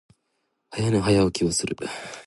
[0.71, 1.77] 早寝、早起きをする。